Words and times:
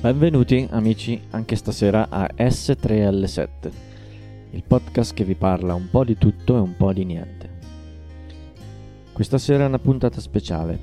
Benvenuti 0.00 0.66
amici 0.70 1.20
anche 1.28 1.56
stasera 1.56 2.06
a 2.08 2.26
S3L7, 2.34 3.70
il 4.52 4.62
podcast 4.66 5.12
che 5.12 5.24
vi 5.24 5.34
parla 5.34 5.74
un 5.74 5.90
po' 5.90 6.04
di 6.04 6.16
tutto 6.16 6.56
e 6.56 6.58
un 6.58 6.74
po' 6.74 6.94
di 6.94 7.04
niente. 7.04 7.50
Questa 9.12 9.36
sera 9.36 9.64
è 9.64 9.66
una 9.66 9.78
puntata 9.78 10.18
speciale, 10.18 10.78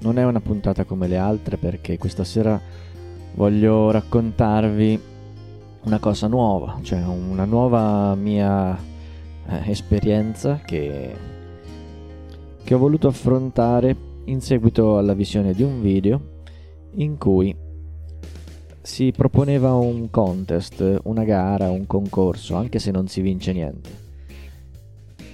non 0.00 0.18
è 0.18 0.24
una 0.24 0.40
puntata 0.40 0.82
come 0.82 1.06
le 1.06 1.16
altre 1.16 1.56
perché 1.56 1.98
questa 1.98 2.24
sera 2.24 2.60
voglio 3.36 3.92
raccontarvi 3.92 5.00
una 5.84 6.00
cosa 6.00 6.26
nuova, 6.26 6.80
cioè 6.82 7.00
una 7.04 7.44
nuova 7.44 8.16
mia 8.16 8.76
eh, 8.76 9.70
esperienza 9.70 10.56
che, 10.66 11.14
che 12.64 12.74
ho 12.74 12.78
voluto 12.78 13.06
affrontare 13.06 13.94
in 14.24 14.40
seguito 14.40 14.98
alla 14.98 15.14
visione 15.14 15.52
di 15.52 15.62
un 15.62 15.80
video 15.80 16.20
in 16.96 17.16
cui 17.18 17.66
si 18.88 19.12
proponeva 19.12 19.74
un 19.74 20.08
contest, 20.08 21.00
una 21.04 21.22
gara, 21.22 21.70
un 21.70 21.86
concorso, 21.86 22.56
anche 22.56 22.78
se 22.78 22.90
non 22.90 23.06
si 23.06 23.20
vince 23.20 23.52
niente. 23.52 23.90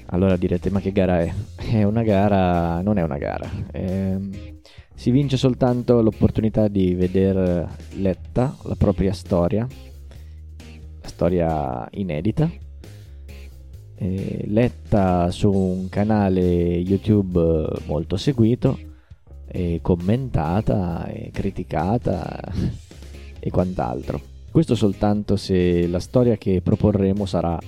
Allora 0.06 0.36
direte, 0.36 0.70
ma 0.70 0.80
che 0.80 0.90
gara 0.90 1.20
è? 1.20 1.32
È 1.56 1.84
una 1.84 2.02
gara, 2.02 2.82
non 2.82 2.98
è 2.98 3.02
una 3.02 3.16
gara. 3.16 3.48
È, 3.70 4.16
si 4.92 5.10
vince 5.12 5.36
soltanto 5.36 6.02
l'opportunità 6.02 6.66
di 6.66 6.94
vedere 6.94 7.68
letta 7.92 8.56
la 8.64 8.74
propria 8.74 9.12
storia, 9.12 9.66
storia 11.02 11.86
inedita, 11.92 12.50
letta 13.98 15.30
su 15.30 15.50
un 15.50 15.88
canale 15.88 16.42
YouTube 16.42 17.68
molto 17.86 18.16
seguito, 18.16 18.76
e 19.46 19.78
commentata 19.80 21.06
e 21.06 21.30
criticata 21.32 22.40
e 23.44 23.50
quant'altro. 23.50 24.18
Questo 24.50 24.74
soltanto 24.74 25.36
se 25.36 25.86
la 25.86 26.00
storia 26.00 26.36
che 26.36 26.62
proporremo 26.62 27.26
sarà, 27.26 27.58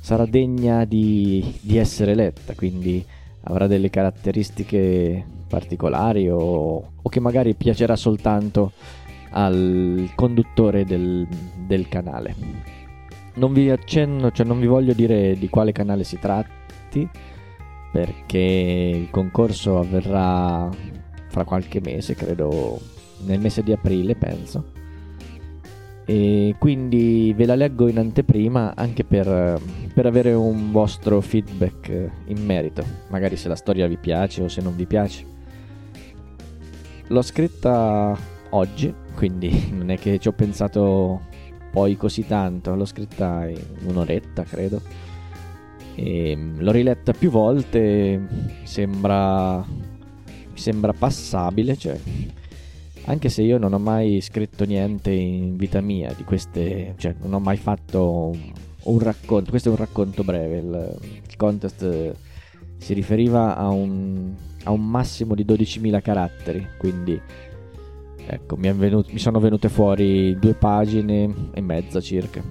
sarà 0.00 0.26
degna 0.26 0.84
di, 0.84 1.58
di, 1.60 1.76
essere 1.76 2.16
letta, 2.16 2.54
quindi 2.54 3.04
avrà 3.42 3.68
delle 3.68 3.88
caratteristiche 3.88 5.24
particolari 5.46 6.28
o, 6.28 6.92
o 7.00 7.08
che 7.08 7.20
magari 7.20 7.54
piacerà 7.54 7.94
soltanto 7.94 8.72
al 9.30 10.10
conduttore 10.16 10.84
del, 10.84 11.28
del 11.66 11.86
canale. 11.86 12.34
Non 13.34 13.52
vi 13.52 13.70
accenno, 13.70 14.32
cioè 14.32 14.44
non 14.44 14.58
vi 14.58 14.66
voglio 14.66 14.92
dire 14.92 15.38
di 15.38 15.48
quale 15.48 15.70
canale 15.70 16.02
si 16.02 16.18
tratti, 16.18 17.08
perché 17.92 18.38
il 18.38 19.10
concorso 19.10 19.78
avverrà 19.78 20.68
fra 21.28 21.44
qualche 21.44 21.80
mese, 21.80 22.14
credo 22.14 22.80
nel 23.26 23.38
mese 23.38 23.62
di 23.62 23.70
aprile, 23.70 24.16
penso 24.16 24.75
e 26.08 26.54
quindi 26.56 27.34
ve 27.36 27.46
la 27.46 27.56
leggo 27.56 27.88
in 27.88 27.98
anteprima 27.98 28.74
anche 28.76 29.02
per, 29.02 29.60
per, 29.92 30.06
avere 30.06 30.32
un 30.32 30.70
vostro 30.70 31.20
feedback 31.20 31.88
in 32.26 32.44
merito, 32.44 32.84
magari 33.08 33.34
se 33.34 33.48
la 33.48 33.56
storia 33.56 33.88
vi 33.88 33.96
piace 33.96 34.42
o 34.42 34.48
se 34.48 34.62
non 34.62 34.76
vi 34.76 34.86
piace. 34.86 35.26
L'ho 37.08 37.22
scritta 37.22 38.16
oggi, 38.50 38.94
quindi 39.16 39.70
non 39.74 39.90
è 39.90 39.98
che 39.98 40.20
ci 40.20 40.28
ho 40.28 40.32
pensato 40.32 41.22
poi 41.72 41.96
così 41.96 42.24
tanto, 42.24 42.76
l'ho 42.76 42.84
scritta 42.84 43.48
in 43.48 43.58
un'oretta 43.88 44.44
credo. 44.44 44.80
E 45.96 46.38
l'ho 46.56 46.70
riletta 46.70 47.12
più 47.14 47.30
volte, 47.30 48.28
sembra, 48.62 49.64
sembra 50.54 50.92
passabile, 50.92 51.76
cioè 51.76 51.98
anche 53.06 53.28
se 53.28 53.42
io 53.42 53.58
non 53.58 53.72
ho 53.72 53.78
mai 53.78 54.20
scritto 54.20 54.64
niente 54.64 55.10
in 55.10 55.56
vita 55.56 55.80
mia 55.80 56.12
di 56.12 56.24
queste, 56.24 56.94
cioè 56.96 57.14
non 57.20 57.34
ho 57.34 57.40
mai 57.40 57.56
fatto 57.56 58.34
un 58.82 58.98
racconto, 58.98 59.50
questo 59.50 59.68
è 59.68 59.72
un 59.72 59.78
racconto 59.78 60.24
breve, 60.24 60.58
il, 60.58 60.98
il 61.28 61.36
contest 61.36 62.14
si 62.78 62.94
riferiva 62.94 63.56
a 63.56 63.68
un, 63.68 64.34
a 64.64 64.70
un, 64.70 64.84
massimo 64.88 65.34
di 65.34 65.44
12.000 65.44 66.02
caratteri, 66.02 66.66
quindi 66.78 67.20
ecco, 68.26 68.56
mi, 68.56 68.72
venuto, 68.72 69.12
mi 69.12 69.18
sono 69.18 69.38
venute 69.38 69.68
fuori 69.68 70.36
due 70.38 70.54
pagine 70.54 71.32
e 71.54 71.60
mezza 71.60 72.00
circa. 72.00 72.42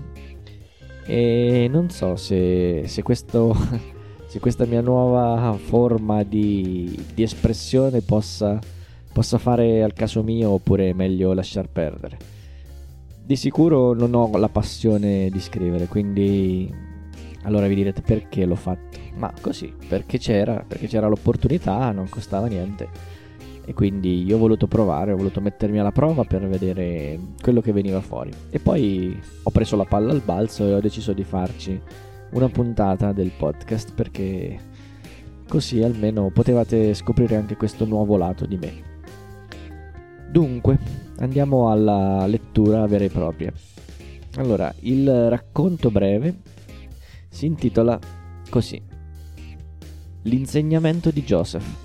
E 1.05 1.67
non 1.69 1.89
so 1.89 2.15
se, 2.15 2.83
se, 2.87 3.03
questo, 3.03 3.55
se 4.25 4.39
questa 4.39 4.65
mia 4.65 4.81
nuova 4.81 5.55
forma 5.61 6.23
di, 6.23 6.97
di 7.13 7.23
espressione 7.23 8.01
possa 8.01 8.59
possa 9.15 9.37
fare 9.37 9.81
al 9.81 9.93
caso 9.93 10.23
mio 10.23 10.49
oppure 10.49 10.89
è 10.89 10.93
meglio 10.93 11.31
lasciar 11.31 11.69
perdere. 11.69 12.17
Di 13.25 13.37
sicuro 13.37 13.93
non 13.93 14.13
ho 14.13 14.29
la 14.35 14.49
passione 14.49 15.29
di 15.29 15.39
scrivere, 15.39 15.87
quindi 15.87 16.69
allora 17.43 17.65
vi 17.67 17.75
direte 17.75 18.01
perché 18.01 18.43
l'ho 18.43 18.57
fatto. 18.57 18.99
Ma 19.15 19.31
così, 19.39 19.73
perché 19.87 20.17
c'era, 20.17 20.65
perché 20.67 20.87
c'era 20.87 21.07
l'opportunità, 21.07 21.93
non 21.93 22.09
costava 22.09 22.47
niente. 22.47 22.89
E 23.63 23.73
quindi 23.73 24.25
io 24.25 24.35
ho 24.35 24.39
voluto 24.39 24.67
provare, 24.67 25.13
ho 25.13 25.15
voluto 25.15 25.39
mettermi 25.39 25.79
alla 25.79 25.93
prova 25.93 26.25
per 26.25 26.45
vedere 26.45 27.17
quello 27.41 27.61
che 27.61 27.71
veniva 27.71 28.01
fuori. 28.01 28.31
E 28.49 28.59
poi 28.59 29.17
ho 29.43 29.49
preso 29.49 29.77
la 29.77 29.85
palla 29.85 30.11
al 30.11 30.23
balzo 30.25 30.67
e 30.67 30.73
ho 30.73 30.81
deciso 30.81 31.13
di 31.13 31.23
farci 31.23 31.81
una 32.31 32.49
puntata 32.49 33.13
del 33.13 33.31
podcast 33.31 33.93
perché 33.93 34.59
così 35.47 35.81
almeno 35.83 36.31
potevate 36.31 36.93
scoprire 36.93 37.37
anche 37.37 37.55
questo 37.55 37.85
nuovo 37.85 38.17
lato 38.17 38.45
di 38.45 38.57
me. 38.57 38.94
Dunque, 40.29 40.77
andiamo 41.19 41.71
alla 41.71 42.25
lettura 42.25 42.85
vera 42.87 43.05
e 43.05 43.09
propria. 43.09 43.53
Allora, 44.35 44.73
il 44.79 45.29
racconto 45.29 45.89
breve 45.91 46.41
si 47.29 47.45
intitola 47.45 47.97
così. 48.49 48.81
L'insegnamento 50.23 51.11
di 51.11 51.23
Joseph. 51.23 51.83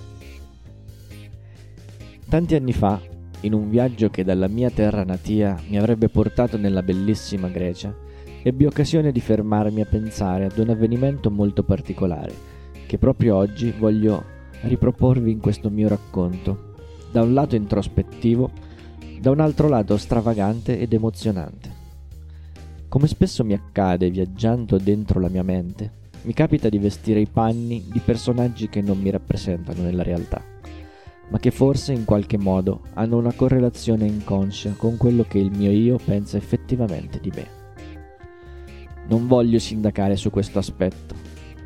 Tanti 2.29 2.55
anni 2.55 2.73
fa, 2.73 3.01
in 3.41 3.55
un 3.55 3.69
viaggio 3.69 4.11
che 4.11 4.25
dalla 4.25 4.49
mia 4.49 4.71
terra 4.71 5.05
natia 5.05 5.61
mi 5.69 5.79
avrebbe 5.79 6.09
portato 6.09 6.57
nella 6.57 6.83
bellissima 6.83 7.49
Grecia, 7.49 7.95
ebbi 8.43 8.65
occasione 8.65 9.13
di 9.13 9.21
fermarmi 9.21 9.81
a 9.81 9.87
pensare 9.87 10.47
ad 10.47 10.59
un 10.59 10.71
avvenimento 10.71 11.31
molto 11.31 11.63
particolare, 11.63 12.33
che 12.87 12.99
proprio 12.99 13.37
oggi 13.37 13.73
voglio 13.73 14.25
riproporvi 14.63 15.31
in 15.31 15.39
questo 15.39 15.71
mio 15.71 15.89
racconto 15.89 16.69
da 17.11 17.23
un 17.23 17.35
lato 17.35 17.57
introspettivo, 17.57 18.51
da 19.21 19.31
un 19.31 19.41
altro 19.41 19.69
lato 19.69 19.97
stravagante 19.97 20.79
ed 20.79 20.93
emozionante. 20.93 21.79
Come 22.89 23.07
spesso 23.07 23.45
mi 23.45 23.53
accade 23.53 24.11
viaggiando 24.11 24.77
dentro 24.79 25.21
la 25.21 25.29
mia 25.29 25.43
mente, 25.43 25.99
mi 26.23 26.33
capita 26.33 26.69
di 26.69 26.79
vestire 26.79 27.21
i 27.21 27.27
panni 27.27 27.85
di 27.91 28.01
personaggi 28.01 28.69
che 28.69 28.81
non 28.81 28.99
mi 28.99 29.11
rappresentano 29.11 29.83
nella 29.83 30.03
realtà, 30.03 30.43
ma 31.29 31.39
che 31.39 31.51
forse 31.51 31.93
in 31.93 32.05
qualche 32.05 32.37
modo 32.37 32.83
hanno 32.95 33.17
una 33.17 33.33
correlazione 33.33 34.07
inconscia 34.07 34.75
con 34.77 34.97
quello 34.97 35.25
che 35.27 35.39
il 35.39 35.51
mio 35.51 35.71
io 35.71 35.99
pensa 36.05 36.37
effettivamente 36.37 37.21
di 37.21 37.33
me. 37.35 37.59
Non 39.09 39.27
voglio 39.27 39.59
sindacare 39.59 40.17
su 40.17 40.31
questo 40.31 40.59
aspetto, 40.59 41.15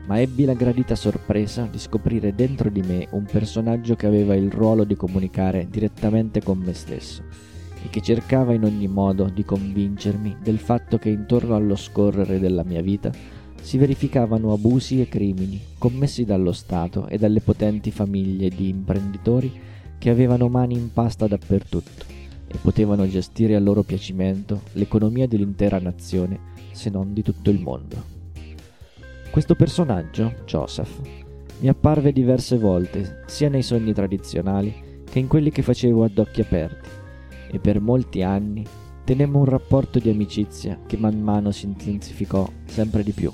ma 0.06 0.20
ebbi 0.20 0.44
la 0.44 0.54
gradita 0.54 0.94
sorpresa 0.94 1.66
di 1.70 1.78
scoprire 1.78 2.34
dentro 2.34 2.68
di 2.68 2.82
me 2.82 3.08
un 3.10 3.24
personaggio 3.24 3.96
che 3.96 4.06
aveva 4.06 4.34
il 4.34 4.50
ruolo 4.50 4.84
di 4.84 4.96
comunicare 4.96 5.66
direttamente 5.70 6.42
con 6.42 6.58
me 6.58 6.74
stesso 6.74 7.22
e 7.82 7.88
che 7.88 8.00
cercava 8.00 8.52
in 8.52 8.64
ogni 8.64 8.88
modo 8.88 9.30
di 9.32 9.44
convincermi 9.44 10.36
del 10.42 10.58
fatto 10.58 10.98
che 10.98 11.08
intorno 11.08 11.54
allo 11.54 11.76
scorrere 11.76 12.38
della 12.38 12.64
mia 12.64 12.82
vita 12.82 13.10
si 13.60 13.78
verificavano 13.78 14.52
abusi 14.52 15.00
e 15.00 15.08
crimini 15.08 15.58
commessi 15.78 16.24
dallo 16.24 16.52
Stato 16.52 17.06
e 17.08 17.16
dalle 17.16 17.40
potenti 17.40 17.90
famiglie 17.90 18.50
di 18.50 18.68
imprenditori 18.68 19.50
che 19.96 20.10
avevano 20.10 20.48
mani 20.48 20.74
in 20.74 20.92
pasta 20.92 21.26
dappertutto 21.26 22.04
e 22.46 22.58
potevano 22.60 23.08
gestire 23.08 23.56
a 23.56 23.60
loro 23.60 23.82
piacimento 23.82 24.62
l'economia 24.72 25.26
dell'intera 25.26 25.78
nazione 25.78 26.52
se 26.72 26.90
non 26.90 27.14
di 27.14 27.22
tutto 27.22 27.48
il 27.48 27.60
mondo. 27.60 28.13
Questo 29.34 29.56
personaggio, 29.56 30.32
Joseph, 30.44 31.00
mi 31.58 31.66
apparve 31.66 32.12
diverse 32.12 32.56
volte, 32.56 33.24
sia 33.26 33.48
nei 33.48 33.64
sogni 33.64 33.92
tradizionali 33.92 35.02
che 35.10 35.18
in 35.18 35.26
quelli 35.26 35.50
che 35.50 35.62
facevo 35.62 36.04
ad 36.04 36.16
occhi 36.18 36.40
aperti, 36.40 36.88
e 37.50 37.58
per 37.58 37.80
molti 37.80 38.22
anni 38.22 38.64
tenemmo 39.02 39.40
un 39.40 39.46
rapporto 39.46 39.98
di 39.98 40.08
amicizia 40.08 40.78
che 40.86 40.96
man 40.96 41.20
mano 41.20 41.50
si 41.50 41.66
intensificò 41.66 42.48
sempre 42.66 43.02
di 43.02 43.10
più. 43.10 43.32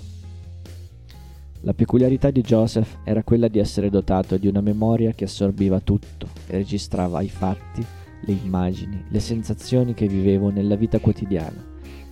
La 1.61 1.75
peculiarità 1.75 2.31
di 2.31 2.41
Joseph 2.41 3.01
era 3.05 3.23
quella 3.23 3.49
di 3.49 3.59
essere 3.59 3.91
dotato 3.91 4.39
di 4.39 4.47
una 4.47 4.63
memoria 4.63 5.13
che 5.13 5.25
assorbiva 5.25 5.81
tutto 5.81 6.29
e 6.47 6.57
registrava 6.57 7.21
i 7.21 7.29
fatti, 7.29 7.85
le 8.23 8.33
immagini, 8.43 9.05
le 9.07 9.21
sensazioni 9.21 9.93
che 9.93 10.09
vivevo 10.09 10.49
nella 10.49 10.77
vita 10.77 10.99
quotidiana 10.99 11.63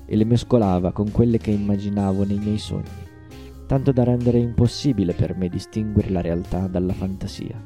e 0.04 0.14
le 0.14 0.24
mescolava 0.26 0.92
con 0.92 1.10
quelle 1.10 1.38
che 1.38 1.52
immaginavo 1.52 2.24
nei 2.24 2.38
miei 2.38 2.58
sogni 2.58 3.06
tanto 3.68 3.92
da 3.92 4.02
rendere 4.02 4.38
impossibile 4.38 5.12
per 5.12 5.36
me 5.36 5.50
distinguere 5.50 6.08
la 6.08 6.22
realtà 6.22 6.66
dalla 6.66 6.94
fantasia. 6.94 7.62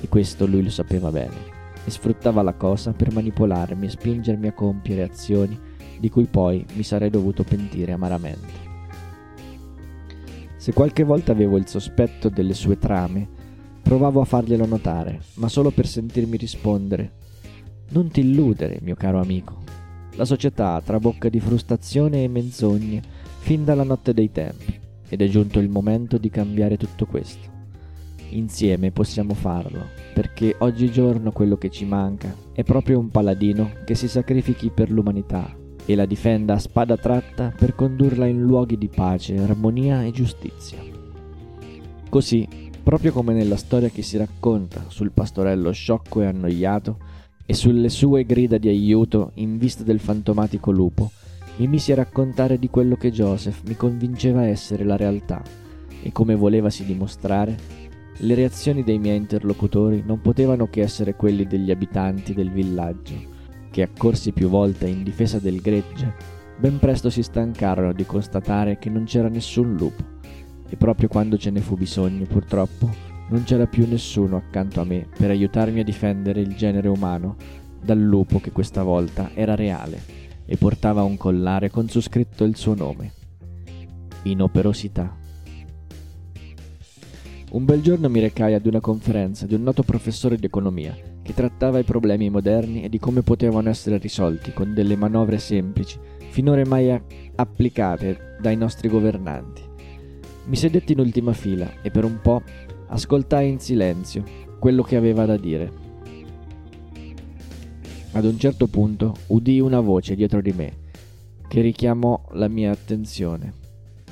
E 0.00 0.08
questo 0.08 0.46
lui 0.46 0.62
lo 0.62 0.70
sapeva 0.70 1.10
bene. 1.10 1.60
e 1.84 1.90
sfruttava 1.90 2.42
la 2.42 2.54
cosa 2.54 2.92
per 2.92 3.12
manipolarmi 3.12 3.86
e 3.86 3.90
spingermi 3.90 4.46
a 4.46 4.52
compiere 4.52 5.02
azioni 5.02 5.58
di 5.98 6.08
cui 6.10 6.26
poi 6.26 6.64
mi 6.74 6.84
sarei 6.84 7.10
dovuto 7.10 7.42
pentire 7.42 7.90
amaramente. 7.90 8.70
Se 10.56 10.72
qualche 10.72 11.02
volta 11.02 11.32
avevo 11.32 11.56
il 11.56 11.66
sospetto 11.66 12.28
delle 12.28 12.54
sue 12.54 12.78
trame, 12.78 13.28
provavo 13.82 14.20
a 14.20 14.24
farglielo 14.24 14.64
notare, 14.64 15.20
ma 15.34 15.48
solo 15.48 15.72
per 15.72 15.88
sentirmi 15.88 16.36
rispondere 16.36 17.12
Non 17.88 18.08
ti 18.10 18.20
illudere, 18.20 18.78
mio 18.80 18.94
caro 18.94 19.20
amico. 19.20 19.56
La 20.14 20.24
società 20.24 20.80
trabocca 20.84 21.28
di 21.28 21.40
frustrazione 21.40 22.22
e 22.22 22.28
menzogne 22.28 23.02
fin 23.38 23.64
dalla 23.64 23.82
notte 23.82 24.14
dei 24.14 24.30
tempi, 24.30 24.78
ed 25.12 25.20
è 25.20 25.28
giunto 25.28 25.58
il 25.58 25.68
momento 25.68 26.16
di 26.16 26.30
cambiare 26.30 26.78
tutto 26.78 27.04
questo. 27.04 27.46
Insieme 28.30 28.92
possiamo 28.92 29.34
farlo, 29.34 29.88
perché 30.14 30.56
oggigiorno 30.60 31.32
quello 31.32 31.58
che 31.58 31.68
ci 31.68 31.84
manca 31.84 32.34
è 32.54 32.62
proprio 32.62 32.98
un 32.98 33.10
paladino 33.10 33.72
che 33.84 33.94
si 33.94 34.08
sacrifichi 34.08 34.70
per 34.70 34.90
l'umanità 34.90 35.54
e 35.84 35.94
la 35.94 36.06
difenda 36.06 36.54
a 36.54 36.58
spada 36.58 36.96
tratta 36.96 37.52
per 37.54 37.74
condurla 37.74 38.24
in 38.24 38.40
luoghi 38.40 38.78
di 38.78 38.88
pace, 38.88 39.36
armonia 39.36 40.02
e 40.02 40.12
giustizia. 40.12 40.78
Così, 42.08 42.48
proprio 42.82 43.12
come 43.12 43.34
nella 43.34 43.56
storia 43.56 43.90
che 43.90 44.00
si 44.00 44.16
racconta 44.16 44.86
sul 44.88 45.10
pastorello 45.10 45.72
sciocco 45.72 46.22
e 46.22 46.24
annoiato 46.24 46.96
e 47.44 47.52
sulle 47.52 47.90
sue 47.90 48.24
grida 48.24 48.56
di 48.56 48.68
aiuto 48.68 49.32
in 49.34 49.58
vista 49.58 49.82
del 49.82 50.00
fantomatico 50.00 50.70
lupo, 50.70 51.10
mi 51.62 51.68
misi 51.68 51.92
a 51.92 51.94
raccontare 51.94 52.58
di 52.58 52.68
quello 52.68 52.96
che 52.96 53.12
Joseph 53.12 53.62
mi 53.66 53.76
convinceva 53.76 54.44
essere 54.44 54.82
la 54.82 54.96
realtà 54.96 55.40
e 56.02 56.10
come 56.10 56.34
volevasi 56.34 56.84
dimostrare 56.84 57.56
le 58.16 58.34
reazioni 58.34 58.82
dei 58.82 58.98
miei 58.98 59.16
interlocutori 59.16 60.02
non 60.04 60.20
potevano 60.20 60.66
che 60.66 60.80
essere 60.80 61.14
quelli 61.14 61.46
degli 61.46 61.70
abitanti 61.70 62.34
del 62.34 62.50
villaggio, 62.50 63.14
che 63.70 63.82
accorsi 63.82 64.32
più 64.32 64.48
volte 64.48 64.88
in 64.88 65.04
difesa 65.04 65.38
del 65.38 65.60
gregge, 65.60 66.14
ben 66.58 66.80
presto 66.80 67.10
si 67.10 67.22
stancarono 67.22 67.92
di 67.92 68.04
constatare 68.06 68.78
che 68.78 68.90
non 68.90 69.04
c'era 69.04 69.28
nessun 69.28 69.76
lupo, 69.76 70.02
e 70.68 70.76
proprio 70.76 71.06
quando 71.06 71.38
ce 71.38 71.50
ne 71.50 71.60
fu 71.60 71.76
bisogno, 71.76 72.24
purtroppo, 72.24 72.90
non 73.28 73.44
c'era 73.44 73.66
più 73.66 73.86
nessuno 73.86 74.36
accanto 74.36 74.80
a 74.80 74.84
me 74.84 75.06
per 75.16 75.30
aiutarmi 75.30 75.78
a 75.78 75.84
difendere 75.84 76.40
il 76.40 76.56
genere 76.56 76.88
umano 76.88 77.36
dal 77.80 78.00
lupo 78.00 78.40
che 78.40 78.50
questa 78.50 78.82
volta 78.82 79.30
era 79.34 79.54
reale 79.54 80.21
e 80.44 80.56
portava 80.56 81.02
un 81.02 81.16
collare 81.16 81.70
con 81.70 81.88
su 81.88 82.00
scritto 82.00 82.44
il 82.44 82.56
suo 82.56 82.74
nome. 82.74 83.12
Inoperosità. 84.24 85.16
Un 87.52 87.64
bel 87.66 87.82
giorno 87.82 88.08
mi 88.08 88.20
recai 88.20 88.54
ad 88.54 88.64
una 88.64 88.80
conferenza 88.80 89.46
di 89.46 89.54
un 89.54 89.62
noto 89.62 89.82
professore 89.82 90.36
di 90.36 90.46
economia 90.46 90.96
che 91.22 91.34
trattava 91.34 91.78
i 91.78 91.84
problemi 91.84 92.30
moderni 92.30 92.82
e 92.82 92.88
di 92.88 92.98
come 92.98 93.22
potevano 93.22 93.68
essere 93.68 93.98
risolti 93.98 94.52
con 94.52 94.72
delle 94.72 94.96
manovre 94.96 95.38
semplici, 95.38 95.98
finora 96.30 96.64
mai 96.64 96.90
a- 96.90 97.02
applicate 97.34 98.36
dai 98.40 98.56
nostri 98.56 98.88
governanti. 98.88 99.62
Mi 100.46 100.56
sedetti 100.56 100.92
in 100.92 101.00
ultima 101.00 101.32
fila 101.32 101.82
e 101.82 101.90
per 101.90 102.04
un 102.04 102.20
po' 102.20 102.42
ascoltai 102.88 103.50
in 103.50 103.60
silenzio 103.60 104.24
quello 104.58 104.82
che 104.82 104.96
aveva 104.96 105.24
da 105.24 105.36
dire. 105.36 105.81
Ad 108.14 108.26
un 108.26 108.38
certo 108.38 108.66
punto 108.66 109.14
udii 109.28 109.60
una 109.60 109.80
voce 109.80 110.14
dietro 110.14 110.42
di 110.42 110.52
me 110.52 110.80
che 111.48 111.62
richiamò 111.62 112.22
la 112.32 112.46
mia 112.46 112.70
attenzione. 112.70 113.52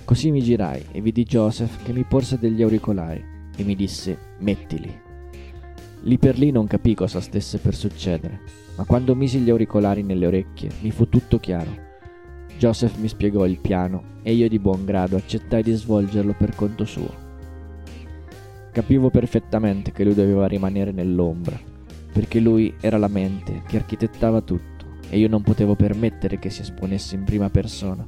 Così 0.06 0.30
mi 0.30 0.42
girai 0.42 0.86
e 0.90 1.02
vidi 1.02 1.24
Joseph 1.24 1.82
che 1.82 1.92
mi 1.92 2.04
porse 2.04 2.38
degli 2.38 2.62
auricolari 2.62 3.22
e 3.54 3.62
mi 3.62 3.76
disse 3.76 4.16
mettili. 4.38 4.90
Lì 6.02 6.16
per 6.16 6.38
lì 6.38 6.50
non 6.50 6.66
capì 6.66 6.94
cosa 6.94 7.20
stesse 7.20 7.58
per 7.58 7.74
succedere, 7.74 8.40
ma 8.76 8.84
quando 8.84 9.14
misi 9.14 9.38
gli 9.40 9.50
auricolari 9.50 10.02
nelle 10.02 10.26
orecchie 10.26 10.70
mi 10.80 10.90
fu 10.90 11.06
tutto 11.10 11.38
chiaro. 11.38 11.88
Joseph 12.56 12.96
mi 12.96 13.08
spiegò 13.08 13.44
il 13.44 13.58
piano 13.58 14.18
e 14.22 14.32
io 14.32 14.48
di 14.48 14.58
buon 14.58 14.86
grado 14.86 15.16
accettai 15.16 15.62
di 15.62 15.72
svolgerlo 15.72 16.34
per 16.38 16.54
conto 16.54 16.86
suo. 16.86 17.28
Capivo 18.72 19.10
perfettamente 19.10 19.92
che 19.92 20.04
lui 20.04 20.14
doveva 20.14 20.46
rimanere 20.46 20.90
nell'ombra, 20.90 21.68
perché 22.12 22.40
lui 22.40 22.74
era 22.80 22.98
la 22.98 23.08
mente 23.08 23.62
che 23.66 23.76
architettava 23.76 24.40
tutto 24.40 24.68
e 25.08 25.18
io 25.18 25.28
non 25.28 25.42
potevo 25.42 25.74
permettere 25.74 26.38
che 26.38 26.50
si 26.50 26.62
esponesse 26.62 27.14
in 27.14 27.24
prima 27.24 27.50
persona. 27.50 28.06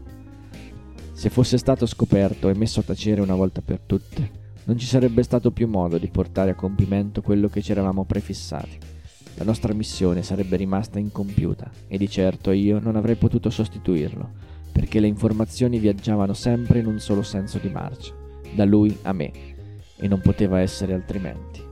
Se 1.13 1.31
fosse 1.31 1.59
stato 1.59 1.87
scoperto 1.87 2.49
e 2.49 2.55
messo 2.55 2.81
a 2.81 2.85
tacere 2.85 3.21
una 3.21 3.35
volta 3.35 3.61
per 3.61 3.81
tutte, 3.85 4.41
non 4.65 4.79
ci 4.79 4.87
sarebbe 4.87 5.23
stato 5.23 5.51
più 5.51 5.67
modo 5.67 5.99
di 5.99 6.09
portare 6.09 6.53
a 6.53 6.55
compimento 6.55 7.21
quello 7.21 7.49
che 7.49 7.63
ci 7.63 7.73
eravamo 7.73 8.05
prefissati. 8.05 8.79
La 9.37 9.45
nostra 9.45 9.73
missione 9.73 10.23
sarebbe 10.23 10.57
rimasta 10.57 10.99
incompiuta 10.99 11.71
e 11.89 11.99
di 11.99 12.09
certo 12.09 12.53
io 12.53 12.79
non 12.79 12.97
avrei 12.97 13.17
potuto 13.17 13.51
sostituirlo, 13.51 14.31
perché 14.71 15.01
le 15.01 15.07
informazioni 15.07 15.79
viaggiavano 15.79 16.35
sempre 16.35 16.79
in 16.79 16.87
un 16.87 17.01
solo 17.01 17.23
senso 17.23 17.59
di 17.59 17.69
marcia, 17.69 18.15
da 18.55 18.65
lui 18.65 18.97
a 19.03 19.13
me, 19.13 19.33
e 19.97 20.07
non 20.07 20.21
poteva 20.21 20.61
essere 20.61 20.95
altrimenti. 20.95 21.72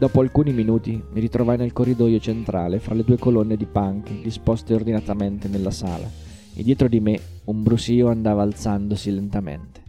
Dopo 0.00 0.22
alcuni 0.22 0.54
minuti 0.54 0.92
mi 1.12 1.20
ritrovai 1.20 1.58
nel 1.58 1.74
corridoio 1.74 2.18
centrale 2.20 2.78
fra 2.78 2.94
le 2.94 3.04
due 3.04 3.18
colonne 3.18 3.54
di 3.58 3.66
panchi 3.66 4.22
disposte 4.22 4.72
ordinatamente 4.72 5.46
nella 5.46 5.70
sala 5.70 6.08
e 6.54 6.62
dietro 6.62 6.88
di 6.88 7.00
me 7.00 7.20
un 7.44 7.62
brusio 7.62 8.08
andava 8.08 8.40
alzandosi 8.40 9.10
lentamente. 9.12 9.82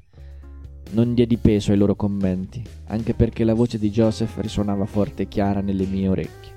Non 0.91 1.13
diedi 1.13 1.37
peso 1.37 1.71
ai 1.71 1.77
loro 1.77 1.95
commenti, 1.95 2.61
anche 2.87 3.13
perché 3.13 3.45
la 3.45 3.53
voce 3.53 3.79
di 3.79 3.89
Joseph 3.89 4.37
risuonava 4.39 4.85
forte 4.85 5.21
e 5.23 5.27
chiara 5.29 5.61
nelle 5.61 5.85
mie 5.85 6.09
orecchie. 6.09 6.51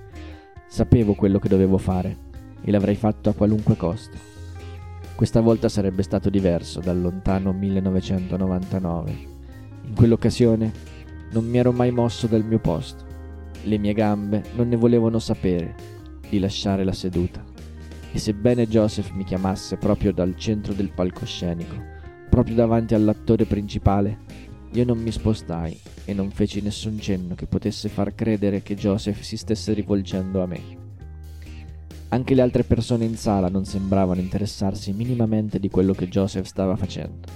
Sapevo 0.67 1.15
quello 1.15 1.39
che 1.39 1.49
dovevo 1.49 1.79
fare 1.79 2.17
e 2.61 2.73
l'avrei 2.73 2.97
fatto 2.97 3.29
a 3.29 3.35
qualunque 3.35 3.77
costo. 3.77 4.19
Questa 5.15 5.41
volta 5.41 5.69
sarebbe 5.69 6.03
stato 6.03 6.29
diverso 6.29 6.81
dal 6.81 7.01
lontano 7.01 7.53
1999. 7.53 9.11
In 9.85 9.95
quell'occasione 9.95 10.73
non 11.31 11.47
mi 11.47 11.59
ero 11.59 11.71
mai 11.71 11.93
mosso 11.93 12.27
dal 12.27 12.45
mio 12.45 12.59
posto. 12.59 13.04
Le 13.65 13.79
mie 13.79 13.95
gambe 13.95 14.43
non 14.57 14.69
ne 14.69 14.77
volevano 14.77 15.19
sapere 15.19 15.75
di 16.29 16.39
lasciare 16.39 16.85
la 16.85 16.93
seduta 16.93 17.43
e 18.13 18.19
sebbene 18.19 18.69
Joseph 18.69 19.11
mi 19.13 19.25
chiamasse 19.25 19.77
proprio 19.77 20.13
dal 20.13 20.37
centro 20.37 20.73
del 20.73 20.91
palcoscenico, 20.91 21.75
proprio 22.29 22.55
davanti 22.55 22.95
all'attore 22.95 23.45
principale, 23.45 24.19
io 24.73 24.85
non 24.85 24.99
mi 24.99 25.11
spostai 25.11 25.77
e 26.05 26.13
non 26.13 26.31
feci 26.31 26.61
nessun 26.61 27.01
cenno 27.01 27.35
che 27.35 27.47
potesse 27.47 27.89
far 27.89 28.15
credere 28.15 28.63
che 28.63 28.77
Joseph 28.77 29.21
si 29.21 29.37
stesse 29.37 29.73
rivolgendo 29.73 30.43
a 30.43 30.47
me. 30.47 30.61
Anche 32.09 32.35
le 32.35 32.43
altre 32.43 32.63
persone 32.63 33.05
in 33.05 33.17
sala 33.17 33.49
non 33.49 33.65
sembravano 33.65 34.21
interessarsi 34.21 34.93
minimamente 34.93 35.59
di 35.59 35.69
quello 35.69 35.93
che 35.93 36.07
Joseph 36.07 36.47
stava 36.47 36.77
facendo. 36.77 37.27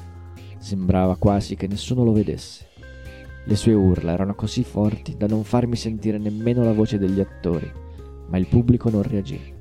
Sembrava 0.58 1.16
quasi 1.16 1.56
che 1.56 1.66
nessuno 1.66 2.04
lo 2.04 2.12
vedesse. 2.12 2.67
Le 3.48 3.56
sue 3.56 3.72
urla 3.72 4.12
erano 4.12 4.34
così 4.34 4.62
forti 4.62 5.16
da 5.16 5.26
non 5.26 5.42
farmi 5.42 5.74
sentire 5.74 6.18
nemmeno 6.18 6.62
la 6.64 6.74
voce 6.74 6.98
degli 6.98 7.18
attori, 7.18 7.72
ma 8.28 8.36
il 8.36 8.46
pubblico 8.46 8.90
non 8.90 9.02
reagì 9.02 9.56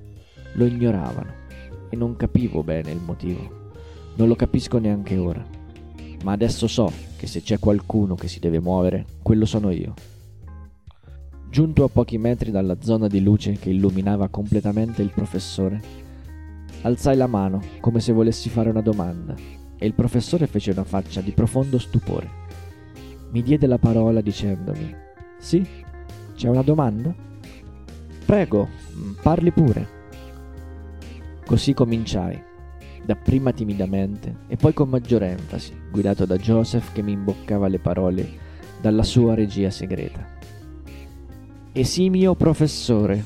lo 0.57 0.65
ignoravano 0.65 1.45
e 1.89 1.95
non 1.95 2.17
capivo 2.17 2.63
bene 2.63 2.91
il 2.91 2.99
motivo. 2.99 3.69
Non 4.15 4.27
lo 4.27 4.35
capisco 4.35 4.77
neanche 4.79 5.15
ora. 5.17 5.45
Ma 6.23 6.33
adesso 6.33 6.67
so 6.67 6.91
che 7.15 7.27
se 7.27 7.41
c'è 7.41 7.59
qualcuno 7.59 8.15
che 8.15 8.27
si 8.27 8.39
deve 8.39 8.59
muovere, 8.59 9.05
quello 9.21 9.45
sono 9.45 9.69
io. 9.69 9.93
Giunto 11.49 11.83
a 11.85 11.89
pochi 11.89 12.17
metri 12.17 12.51
dalla 12.51 12.81
zona 12.81 13.07
di 13.07 13.21
luce 13.21 13.53
che 13.53 13.69
illuminava 13.69 14.27
completamente 14.27 15.01
il 15.01 15.11
professore, 15.13 15.81
alzai 16.81 17.15
la 17.15 17.27
mano 17.27 17.61
come 17.79 18.01
se 18.01 18.11
volessi 18.11 18.49
fare 18.49 18.69
una 18.69 18.81
domanda 18.81 19.33
e 19.77 19.85
il 19.85 19.93
professore 19.93 20.47
fece 20.47 20.71
una 20.71 20.83
faccia 20.83 21.21
di 21.21 21.31
profondo 21.31 21.77
stupore. 21.77 22.46
Mi 23.29 23.41
diede 23.41 23.67
la 23.67 23.77
parola 23.77 24.21
dicendomi: 24.21 24.95
Sì? 25.37 25.65
C'è 26.35 26.47
una 26.47 26.61
domanda? 26.61 27.13
Prego, 28.25 28.67
parli 29.21 29.51
pure. 29.51 29.95
Così 31.45 31.73
cominciai, 31.73 32.41
dapprima 33.05 33.51
timidamente 33.51 34.39
e 34.47 34.55
poi 34.57 34.73
con 34.73 34.89
maggior 34.89 35.23
enfasi, 35.23 35.73
guidato 35.89 36.25
da 36.25 36.35
Joseph 36.35 36.91
che 36.91 37.01
mi 37.01 37.13
imboccava 37.13 37.67
le 37.67 37.79
parole 37.79 38.29
dalla 38.81 39.03
sua 39.03 39.33
regia 39.33 39.69
segreta. 39.69 40.35
Esimio 41.71 42.35
professore, 42.35 43.23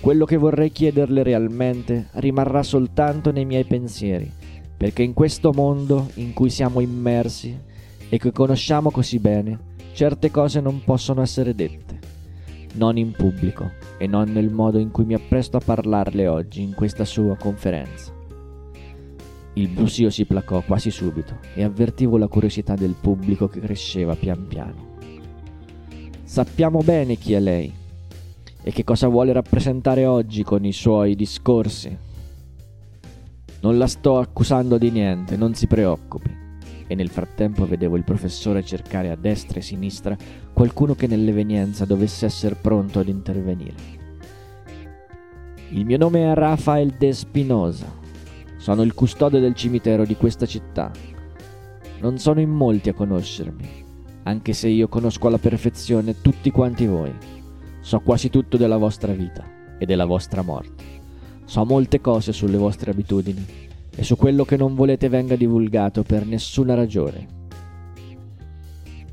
quello 0.00 0.24
che 0.24 0.36
vorrei 0.36 0.70
chiederle 0.70 1.22
realmente 1.22 2.08
rimarrà 2.12 2.62
soltanto 2.62 3.30
nei 3.30 3.44
miei 3.44 3.64
pensieri, 3.64 4.30
perché 4.76 5.02
in 5.02 5.12
questo 5.12 5.52
mondo 5.52 6.10
in 6.14 6.32
cui 6.32 6.50
siamo 6.50 6.80
immersi 6.80 7.74
e 8.08 8.18
che 8.18 8.32
conosciamo 8.32 8.90
così 8.90 9.18
bene, 9.18 9.58
certe 9.92 10.30
cose 10.30 10.60
non 10.60 10.82
possono 10.84 11.22
essere 11.22 11.54
dette, 11.54 11.98
non 12.74 12.96
in 12.98 13.12
pubblico 13.12 13.70
e 13.98 14.06
non 14.06 14.30
nel 14.32 14.50
modo 14.50 14.78
in 14.78 14.90
cui 14.90 15.04
mi 15.04 15.14
appresto 15.14 15.56
a 15.56 15.62
parlarle 15.64 16.26
oggi 16.26 16.62
in 16.62 16.74
questa 16.74 17.04
sua 17.04 17.36
conferenza. 17.36 18.12
Il 19.54 19.68
brusio 19.68 20.10
si 20.10 20.26
placò 20.26 20.60
quasi 20.60 20.90
subito 20.90 21.38
e 21.54 21.64
avvertivo 21.64 22.18
la 22.18 22.28
curiosità 22.28 22.74
del 22.74 22.94
pubblico 23.00 23.48
che 23.48 23.60
cresceva 23.60 24.14
pian 24.14 24.46
piano. 24.46 24.94
Sappiamo 26.24 26.80
bene 26.80 27.16
chi 27.16 27.32
è 27.32 27.40
lei 27.40 27.72
e 28.62 28.70
che 28.70 28.84
cosa 28.84 29.08
vuole 29.08 29.32
rappresentare 29.32 30.04
oggi 30.04 30.42
con 30.42 30.64
i 30.66 30.72
suoi 30.72 31.14
discorsi. 31.14 31.96
Non 33.60 33.78
la 33.78 33.86
sto 33.86 34.18
accusando 34.18 34.76
di 34.76 34.90
niente, 34.90 35.36
non 35.36 35.54
si 35.54 35.66
preoccupi. 35.66 36.45
E 36.88 36.94
nel 36.94 37.08
frattempo 37.08 37.66
vedevo 37.66 37.96
il 37.96 38.04
professore 38.04 38.64
cercare 38.64 39.10
a 39.10 39.16
destra 39.16 39.58
e 39.58 39.62
sinistra 39.62 40.16
qualcuno 40.52 40.94
che 40.94 41.06
nell'evenienza 41.06 41.84
dovesse 41.84 42.26
essere 42.26 42.54
pronto 42.54 43.00
ad 43.00 43.08
intervenire. 43.08 43.74
Il 45.70 45.84
mio 45.84 45.98
nome 45.98 46.30
è 46.30 46.34
Rafael 46.34 46.90
De 46.90 47.12
Spinosa. 47.12 47.92
Sono 48.56 48.82
il 48.82 48.94
custode 48.94 49.40
del 49.40 49.54
cimitero 49.54 50.04
di 50.04 50.14
questa 50.14 50.46
città. 50.46 50.92
Non 52.00 52.18
sono 52.18 52.40
in 52.40 52.50
molti 52.50 52.88
a 52.88 52.94
conoscermi, 52.94 53.84
anche 54.22 54.52
se 54.52 54.68
io 54.68 54.86
conosco 54.86 55.26
alla 55.26 55.38
perfezione 55.38 56.20
tutti 56.20 56.50
quanti 56.50 56.86
voi. 56.86 57.12
So 57.80 58.00
quasi 58.00 58.30
tutto 58.30 58.56
della 58.56 58.76
vostra 58.76 59.12
vita 59.12 59.44
e 59.78 59.86
della 59.86 60.04
vostra 60.04 60.42
morte. 60.42 60.84
So 61.44 61.64
molte 61.64 62.00
cose 62.00 62.32
sulle 62.32 62.56
vostre 62.56 62.92
abitudini 62.92 63.65
e 63.96 64.04
su 64.04 64.16
quello 64.16 64.44
che 64.44 64.56
non 64.56 64.74
volete 64.74 65.08
venga 65.08 65.34
divulgato 65.34 66.02
per 66.02 66.26
nessuna 66.26 66.74
ragione. 66.74 67.34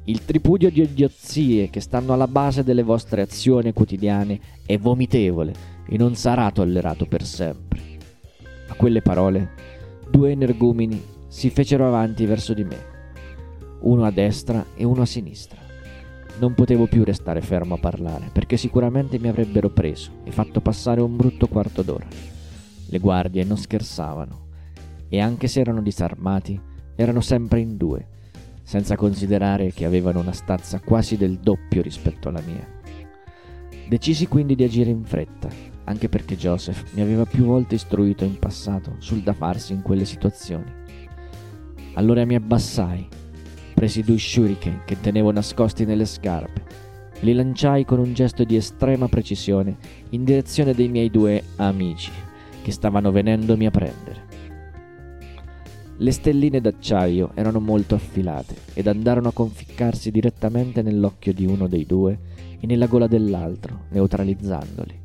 Il 0.05 0.25
tripudio 0.25 0.69
di 0.69 0.81
idiozie 0.81 1.69
che 1.69 1.79
stanno 1.79 2.11
alla 2.11 2.27
base 2.27 2.63
delle 2.63 2.83
vostre 2.83 3.21
azioni 3.21 3.71
quotidiane 3.71 4.37
è 4.65 4.77
vomitevole 4.77 5.53
e 5.87 5.97
non 5.97 6.15
sarà 6.15 6.51
tollerato 6.51 7.05
per 7.05 7.23
sempre. 7.23 7.79
A 8.67 8.73
quelle 8.75 9.01
parole, 9.01 9.51
due 10.09 10.31
energumeni 10.31 11.01
si 11.29 11.49
fecero 11.49 11.87
avanti 11.87 12.25
verso 12.25 12.53
di 12.53 12.65
me, 12.65 12.77
uno 13.81 14.03
a 14.03 14.11
destra 14.11 14.65
e 14.75 14.83
uno 14.83 15.03
a 15.03 15.05
sinistra. 15.05 15.61
Non 16.39 16.53
potevo 16.53 16.87
più 16.87 17.05
restare 17.05 17.39
fermo 17.39 17.75
a 17.75 17.79
parlare, 17.79 18.29
perché 18.33 18.57
sicuramente 18.57 19.19
mi 19.19 19.29
avrebbero 19.29 19.69
preso 19.69 20.11
e 20.25 20.31
fatto 20.31 20.59
passare 20.59 20.99
un 20.99 21.15
brutto 21.15 21.47
quarto 21.47 21.81
d'ora. 21.81 22.07
Le 22.87 22.99
guardie 22.99 23.45
non 23.45 23.57
scherzavano, 23.57 24.42
e 25.13 25.21
anche 25.21 25.47
se 25.47 25.59
erano 25.59 25.83
disarmati, 25.83 26.59
erano 26.95 27.21
sempre 27.21 27.59
in 27.59 27.77
due, 27.77 28.07
senza 28.63 28.95
considerare 28.95 29.71
che 29.71 29.85
avevano 29.85 30.19
una 30.19 30.31
stazza 30.31 30.79
quasi 30.79 31.17
del 31.17 31.37
doppio 31.37 31.83
rispetto 31.83 32.29
alla 32.29 32.41
mia. 32.43 32.67
Decisi 33.87 34.25
quindi 34.25 34.55
di 34.55 34.63
agire 34.63 34.89
in 34.89 35.03
fretta 35.03 35.49
anche 35.83 36.09
perché 36.09 36.35
Joseph 36.35 36.95
mi 36.95 37.01
aveva 37.01 37.25
più 37.25 37.43
volte 37.45 37.75
istruito 37.75 38.23
in 38.23 38.39
passato 38.39 38.95
sul 38.97 39.21
da 39.21 39.33
farsi 39.33 39.73
in 39.73 39.83
quelle 39.83 40.05
situazioni. 40.05 40.71
Allora 41.93 42.25
mi 42.25 42.33
abbassai, 42.33 43.07
presi 43.75 44.01
due 44.01 44.17
shuriken 44.17 44.81
che 44.83 44.99
tenevo 44.99 45.31
nascosti 45.31 45.85
nelle 45.85 46.05
scarpe 46.05 46.63
li 47.19 47.33
lanciai 47.33 47.85
con 47.85 47.99
un 47.99 48.13
gesto 48.15 48.43
di 48.43 48.55
estrema 48.55 49.07
precisione 49.07 49.77
in 50.09 50.23
direzione 50.23 50.73
dei 50.73 50.87
miei 50.87 51.11
due 51.11 51.43
amici 51.57 52.11
che 52.63 52.71
stavano 52.71 53.11
venendomi 53.11 53.67
a 53.67 53.71
prendere. 53.71 54.32
Le 56.03 56.11
stelline 56.11 56.59
d'acciaio 56.59 57.31
erano 57.33 57.61
molto 57.61 57.95
affilate 57.95 58.55
ed 58.73 58.87
andarono 58.87 59.29
a 59.29 59.31
conficcarsi 59.31 60.11
direttamente 60.11 60.81
nell'occhio 60.81 61.31
di 61.33 61.45
uno 61.45 61.65
dei 61.67 61.85
due 61.85 62.19
e 62.59 62.67
nella 62.67 62.87
gola 62.87 63.07
dell'altro, 63.07 63.85
neutralizzandoli. 63.87 64.99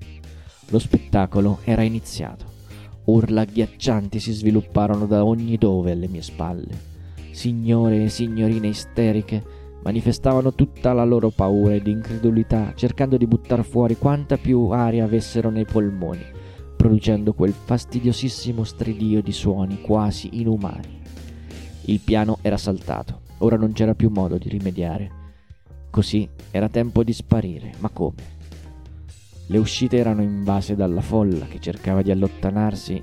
Lo 0.70 0.78
spettacolo 0.80 1.60
era 1.62 1.82
iniziato. 1.82 2.46
Urla 3.04 3.42
agghiaccianti 3.42 4.18
si 4.18 4.32
svilupparono 4.32 5.06
da 5.06 5.24
ogni 5.24 5.56
dove 5.56 5.92
alle 5.92 6.08
mie 6.08 6.22
spalle. 6.22 6.76
Signore 7.30 8.02
e 8.02 8.08
signorine 8.08 8.66
isteriche 8.66 9.40
manifestavano 9.84 10.52
tutta 10.54 10.92
la 10.94 11.04
loro 11.04 11.30
paura 11.30 11.74
ed 11.74 11.86
incredulità, 11.86 12.72
cercando 12.74 13.16
di 13.16 13.28
buttar 13.28 13.62
fuori 13.62 13.96
quanta 13.96 14.36
più 14.36 14.70
aria 14.70 15.04
avessero 15.04 15.48
nei 15.48 15.64
polmoni, 15.64 16.24
producendo 16.78 17.34
quel 17.34 17.52
fastidiosissimo 17.52 18.62
stridio 18.62 19.20
di 19.20 19.32
suoni 19.32 19.80
quasi 19.80 20.40
inumani. 20.40 21.00
Il 21.86 21.98
piano 21.98 22.38
era 22.40 22.56
saltato, 22.56 23.22
ora 23.38 23.56
non 23.56 23.72
c'era 23.72 23.96
più 23.96 24.10
modo 24.10 24.38
di 24.38 24.48
rimediare. 24.48 25.10
Così 25.90 26.28
era 26.52 26.68
tempo 26.68 27.02
di 27.02 27.12
sparire, 27.12 27.72
ma 27.80 27.88
come? 27.88 28.36
Le 29.48 29.58
uscite 29.58 29.96
erano 29.96 30.22
invase 30.22 30.76
dalla 30.76 31.00
folla 31.00 31.46
che 31.46 31.58
cercava 31.58 32.00
di 32.00 32.12
allontanarsi 32.12 33.02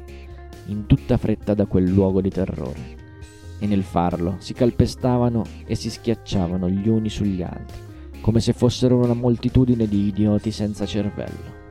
in 0.68 0.86
tutta 0.86 1.18
fretta 1.18 1.54
da 1.54 1.66
quel 1.66 1.90
luogo 1.90 2.22
di 2.22 2.30
terrore. 2.30 3.04
E 3.60 3.68
nel 3.68 3.84
farlo 3.84 4.36
si 4.38 4.54
calpestavano 4.54 5.44
e 5.66 5.76
si 5.76 5.90
schiacciavano 5.90 6.70
gli 6.70 6.88
uni 6.88 7.10
sugli 7.10 7.42
altri, 7.42 8.22
come 8.22 8.40
se 8.40 8.54
fossero 8.54 8.96
una 8.96 9.14
moltitudine 9.14 9.86
di 9.86 10.08
idioti 10.08 10.52
senza 10.52 10.86
cervello. 10.86 11.65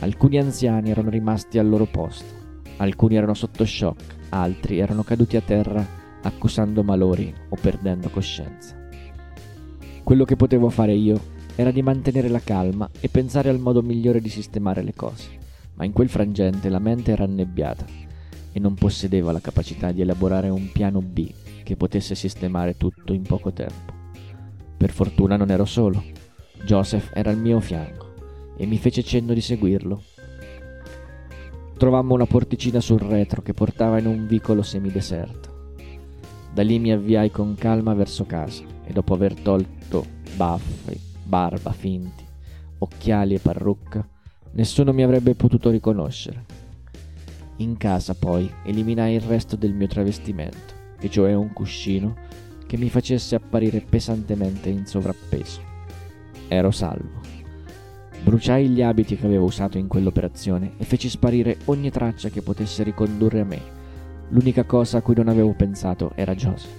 Alcuni 0.00 0.38
anziani 0.38 0.88
erano 0.90 1.10
rimasti 1.10 1.58
al 1.58 1.68
loro 1.68 1.84
posto, 1.84 2.24
alcuni 2.78 3.16
erano 3.16 3.34
sotto 3.34 3.66
shock, 3.66 4.16
altri 4.30 4.78
erano 4.78 5.02
caduti 5.02 5.36
a 5.36 5.42
terra 5.42 5.86
accusando 6.22 6.82
malori 6.82 7.32
o 7.50 7.56
perdendo 7.60 8.08
coscienza. 8.08 8.74
Quello 10.02 10.24
che 10.24 10.36
potevo 10.36 10.70
fare 10.70 10.94
io 10.94 11.20
era 11.54 11.70
di 11.70 11.82
mantenere 11.82 12.28
la 12.28 12.40
calma 12.40 12.88
e 12.98 13.10
pensare 13.10 13.50
al 13.50 13.58
modo 13.58 13.82
migliore 13.82 14.22
di 14.22 14.30
sistemare 14.30 14.82
le 14.82 14.94
cose, 14.94 15.28
ma 15.74 15.84
in 15.84 15.92
quel 15.92 16.08
frangente 16.08 16.70
la 16.70 16.78
mente 16.78 17.12
era 17.12 17.24
annebbiata 17.24 17.84
e 18.52 18.58
non 18.58 18.72
possedeva 18.74 19.32
la 19.32 19.40
capacità 19.40 19.92
di 19.92 20.00
elaborare 20.00 20.48
un 20.48 20.72
piano 20.72 21.02
B 21.02 21.30
che 21.62 21.76
potesse 21.76 22.14
sistemare 22.14 22.78
tutto 22.78 23.12
in 23.12 23.22
poco 23.22 23.52
tempo. 23.52 23.92
Per 24.78 24.90
fortuna 24.90 25.36
non 25.36 25.50
ero 25.50 25.66
solo. 25.66 26.02
Joseph 26.64 27.10
era 27.12 27.28
al 27.28 27.38
mio 27.38 27.60
fianco 27.60 28.09
e 28.60 28.66
mi 28.66 28.76
fece 28.76 29.02
cenno 29.02 29.32
di 29.32 29.40
seguirlo. 29.40 30.02
Trovammo 31.78 32.12
una 32.12 32.26
porticina 32.26 32.78
sul 32.78 33.00
retro 33.00 33.40
che 33.40 33.54
portava 33.54 33.98
in 33.98 34.04
un 34.04 34.26
vicolo 34.26 34.60
semideserto. 34.60 35.72
Da 36.52 36.62
lì 36.62 36.78
mi 36.78 36.92
avviai 36.92 37.30
con 37.30 37.54
calma 37.54 37.94
verso 37.94 38.26
casa 38.26 38.62
e 38.84 38.92
dopo 38.92 39.14
aver 39.14 39.32
tolto 39.32 40.04
baffi, 40.36 41.00
barba, 41.24 41.72
finti, 41.72 42.22
occhiali 42.80 43.32
e 43.32 43.38
parrucca, 43.38 44.06
nessuno 44.52 44.92
mi 44.92 45.04
avrebbe 45.04 45.34
potuto 45.34 45.70
riconoscere. 45.70 46.44
In 47.56 47.78
casa 47.78 48.14
poi 48.14 48.50
eliminai 48.64 49.14
il 49.14 49.22
resto 49.22 49.56
del 49.56 49.72
mio 49.72 49.86
travestimento, 49.86 50.74
e 51.00 51.08
cioè 51.08 51.32
un 51.32 51.54
cuscino 51.54 52.14
che 52.66 52.76
mi 52.76 52.90
facesse 52.90 53.34
apparire 53.34 53.80
pesantemente 53.80 54.68
in 54.68 54.84
sovrappeso. 54.84 55.62
Ero 56.46 56.70
salvo. 56.70 57.29
Bruciai 58.22 58.68
gli 58.68 58.82
abiti 58.82 59.16
che 59.16 59.26
avevo 59.26 59.46
usato 59.46 59.78
in 59.78 59.86
quell'operazione 59.86 60.72
e 60.76 60.84
feci 60.84 61.08
sparire 61.08 61.58
ogni 61.66 61.90
traccia 61.90 62.28
che 62.28 62.42
potesse 62.42 62.82
ricondurre 62.82 63.40
a 63.40 63.44
me. 63.44 63.60
L'unica 64.28 64.64
cosa 64.64 64.98
a 64.98 65.02
cui 65.02 65.14
non 65.14 65.28
avevo 65.28 65.52
pensato 65.54 66.12
era 66.14 66.34
Joseph. 66.34 66.70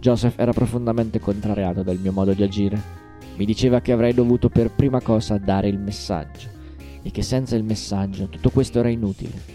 Joseph 0.00 0.38
era 0.38 0.52
profondamente 0.52 1.18
contrariato 1.18 1.82
dal 1.82 1.98
mio 1.98 2.12
modo 2.12 2.32
di 2.32 2.42
agire 2.42 3.02
mi 3.36 3.46
diceva 3.46 3.80
che 3.80 3.90
avrei 3.90 4.14
dovuto 4.14 4.48
per 4.48 4.70
prima 4.70 5.00
cosa 5.00 5.38
dare 5.38 5.66
il 5.66 5.78
messaggio 5.78 6.48
e 7.02 7.10
che 7.10 7.22
senza 7.22 7.56
il 7.56 7.64
messaggio 7.64 8.28
tutto 8.28 8.50
questo 8.50 8.78
era 8.78 8.88
inutile. 8.88 9.52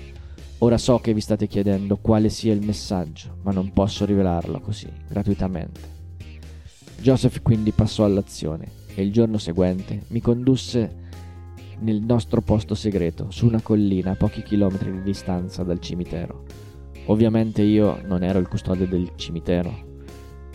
Ora 0.60 0.78
so 0.78 1.00
che 1.00 1.14
vi 1.14 1.22
state 1.22 1.48
chiedendo 1.48 1.96
quale 1.96 2.28
sia 2.28 2.52
il 2.52 2.66
messaggio, 2.66 3.38
ma 3.44 3.54
non 3.54 3.72
posso 3.72 4.04
rivelarlo 4.04 4.60
così, 4.60 4.88
gratuitamente. 5.08 5.98
Joseph 7.00 7.42
quindi 7.42 7.72
passò 7.72 8.04
all'azione 8.04 8.68
e 8.94 9.02
il 9.02 9.14
giorno 9.14 9.38
seguente 9.38 10.04
mi 10.08 10.20
condusse 10.20 11.08
nel 11.79 12.01
nostro 12.01 12.41
posto 12.41 12.75
segreto, 12.75 13.27
su 13.29 13.45
una 13.45 13.62
collina 13.62 14.12
a 14.12 14.15
pochi 14.15 14.43
chilometri 14.43 14.91
di 14.91 15.01
distanza 15.01 15.63
dal 15.63 15.79
cimitero. 15.79 16.43
Ovviamente 17.05 17.62
io 17.62 18.01
non 18.05 18.24
ero 18.24 18.39
il 18.39 18.48
custode 18.48 18.88
del 18.88 19.12
cimitero. 19.15 19.88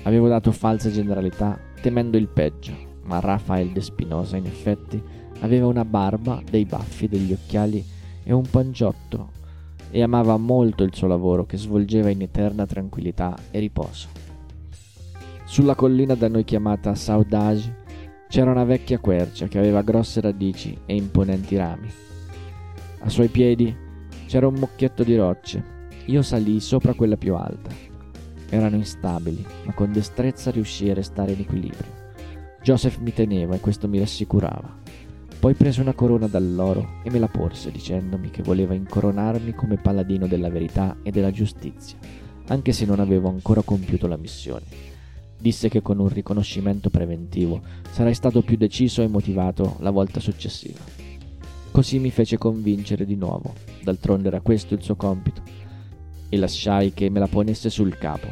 Avevo 0.02 0.28
dato 0.28 0.52
false 0.52 0.90
generalità 0.90 1.58
temendo 1.80 2.16
il 2.16 2.28
peggio, 2.28 2.74
ma 3.04 3.20
Rafael 3.20 3.72
De 3.72 3.80
Spinosa 3.80 4.36
in 4.36 4.46
effetti 4.46 5.02
aveva 5.40 5.66
una 5.66 5.84
barba, 5.84 6.42
dei 6.48 6.64
baffi, 6.64 7.08
degli 7.08 7.32
occhiali 7.32 7.84
e 8.22 8.32
un 8.32 8.44
panciotto 8.48 9.42
e 9.90 10.02
amava 10.02 10.36
molto 10.36 10.82
il 10.82 10.94
suo 10.94 11.06
lavoro 11.06 11.46
che 11.46 11.56
svolgeva 11.56 12.10
in 12.10 12.22
eterna 12.22 12.66
tranquillità 12.66 13.36
e 13.50 13.60
riposo. 13.60 14.08
Sulla 15.44 15.74
collina 15.74 16.14
da 16.14 16.28
noi 16.28 16.44
chiamata 16.44 16.94
Saudage 16.94 17.82
c'era 18.34 18.50
una 18.50 18.64
vecchia 18.64 18.98
quercia 18.98 19.46
che 19.46 19.58
aveva 19.58 19.82
grosse 19.82 20.20
radici 20.20 20.76
e 20.86 20.96
imponenti 20.96 21.56
rami. 21.56 21.88
A 22.98 23.08
suoi 23.08 23.28
piedi 23.28 23.72
c'era 24.26 24.48
un 24.48 24.54
mucchietto 24.54 25.04
di 25.04 25.14
rocce. 25.14 25.62
Io 26.06 26.20
salii 26.20 26.58
sopra 26.58 26.94
quella 26.94 27.16
più 27.16 27.36
alta. 27.36 27.70
Erano 28.48 28.74
instabili, 28.74 29.46
ma 29.66 29.72
con 29.72 29.92
destrezza 29.92 30.50
riuscii 30.50 30.90
a 30.90 30.94
restare 30.94 31.30
in 31.30 31.38
equilibrio. 31.42 31.92
Joseph 32.60 32.98
mi 32.98 33.12
teneva 33.12 33.54
e 33.54 33.60
questo 33.60 33.86
mi 33.86 34.00
rassicurava. 34.00 34.80
Poi 35.38 35.54
prese 35.54 35.80
una 35.80 35.92
corona 35.92 36.26
dall'oro 36.26 37.02
e 37.04 37.10
me 37.12 37.20
la 37.20 37.28
porse 37.28 37.70
dicendomi 37.70 38.30
che 38.30 38.42
voleva 38.42 38.74
incoronarmi 38.74 39.54
come 39.54 39.76
paladino 39.76 40.26
della 40.26 40.50
verità 40.50 40.96
e 41.04 41.12
della 41.12 41.30
giustizia, 41.30 41.98
anche 42.48 42.72
se 42.72 42.84
non 42.84 42.98
avevo 42.98 43.28
ancora 43.28 43.62
compiuto 43.62 44.08
la 44.08 44.16
missione. 44.16 44.93
Disse 45.44 45.68
che 45.68 45.82
con 45.82 45.98
un 45.98 46.08
riconoscimento 46.08 46.88
preventivo 46.88 47.60
sarei 47.90 48.14
stato 48.14 48.40
più 48.40 48.56
deciso 48.56 49.02
e 49.02 49.08
motivato 49.08 49.76
la 49.80 49.90
volta 49.90 50.18
successiva. 50.18 50.80
Così 51.70 51.98
mi 51.98 52.10
fece 52.10 52.38
convincere 52.38 53.04
di 53.04 53.14
nuovo, 53.14 53.52
d'altronde 53.82 54.28
era 54.28 54.40
questo 54.40 54.72
il 54.72 54.80
suo 54.80 54.96
compito, 54.96 55.42
e 56.30 56.36
lasciai 56.38 56.94
che 56.94 57.10
me 57.10 57.18
la 57.18 57.26
ponesse 57.26 57.68
sul 57.68 57.98
capo. 57.98 58.26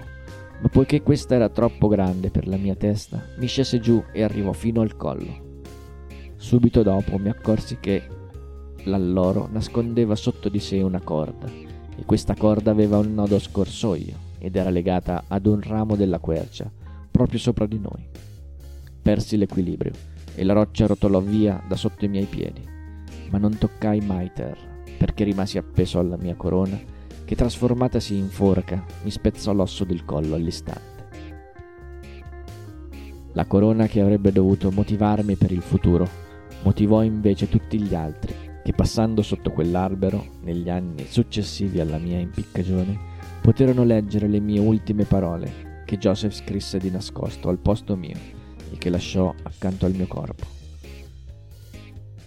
Ma 0.63 0.69
poiché 0.69 1.03
questa 1.03 1.35
era 1.35 1.51
troppo 1.51 1.87
grande 1.87 2.31
per 2.31 2.49
la 2.49 2.57
mia 2.57 2.77
testa, 2.77 3.23
mi 3.37 3.47
scese 3.47 3.79
giù 3.79 4.03
e 4.11 4.23
arrivò 4.23 4.53
fino 4.53 4.81
al 4.81 4.97
collo. 4.97 5.61
Subito 6.37 6.83
dopo 6.83 7.19
mi 7.19 7.29
accorsi 7.29 7.77
che 7.79 8.03
l'alloro 8.85 9.51
nascondeva 9.53 10.17
sotto 10.17 10.49
di 10.49 10.61
sé 10.61 10.81
una 10.81 11.03
corda, 11.03 11.47
e 11.47 12.07
questa 12.07 12.35
corda 12.35 12.71
aveva 12.71 12.97
un 12.97 13.13
nodo 13.13 13.39
scorsoio 13.39 14.31
ed 14.39 14.57
era 14.57 14.71
legata 14.71 15.25
ad 15.29 15.45
un 15.45 15.61
ramo 15.61 15.95
della 15.95 16.19
quercia, 16.19 16.81
proprio 17.13 17.39
sopra 17.39 17.67
di 17.67 17.79
noi. 17.79 18.05
Persi 19.01 19.37
l'equilibrio 19.37 19.93
e 20.35 20.43
la 20.43 20.53
roccia 20.53 20.87
rotolò 20.87 21.21
via 21.21 21.63
da 21.69 21.77
sotto 21.77 22.05
i 22.05 22.09
miei 22.09 22.27
piedi 22.27 22.73
ma 23.33 23.39
non 23.39 23.57
toccai 23.57 24.01
mai 24.01 24.31
terra, 24.33 24.61
perché 24.99 25.25
rimasi 25.25 25.57
appeso 25.57 25.99
alla 25.99 26.19
mia 26.19 26.37
corona, 26.37 26.79
che 27.25 27.35
trasformatasi 27.35 28.15
in 28.15 28.29
forca 28.29 28.85
mi 29.03 29.11
spezzò 29.11 29.55
l'osso 29.55 29.85
del 29.85 30.05
collo 30.05 30.35
all'istante. 30.35 30.91
La 33.33 33.47
corona 33.47 33.87
che 33.87 34.03
avrebbe 34.03 34.31
dovuto 34.31 34.71
motivarmi 34.71 35.37
per 35.37 35.51
il 35.51 35.63
futuro, 35.63 36.07
motivò 36.63 37.03
invece 37.03 37.49
tutti 37.49 37.81
gli 37.81 37.95
altri, 37.95 38.35
che 38.63 38.73
passando 38.75 39.23
sotto 39.23 39.51
quell'albero, 39.51 40.27
negli 40.43 40.69
anni 40.69 41.07
successivi 41.09 41.81
alla 41.81 41.99
mia 41.99 42.19
impiccagione, 42.19 43.11
poterono 43.41 43.83
leggere 43.83 44.29
le 44.29 44.41
mie 44.41 44.61
ultime 44.61 45.05
parole 45.05 45.71
che 45.93 45.99
Joseph 45.99 46.33
scrisse 46.33 46.79
di 46.79 46.91
nascosto 46.91 47.51
al 47.51 47.59
posto 47.59 47.97
mio 47.97 48.17
e 48.73 48.79
che 48.79 48.89
lasciò 48.89 49.35
accanto 49.43 49.85
al 49.85 49.93
mio 49.93 50.07
corpo. 50.07 50.47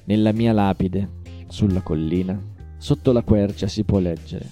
Nella 0.03 0.31
mia 0.33 0.53
lapide, 0.53 1.09
sulla 1.47 1.81
collina, 1.81 2.39
sotto 2.77 3.11
la 3.11 3.23
quercia 3.23 3.67
si 3.67 3.83
può 3.83 3.97
leggere. 3.97 4.47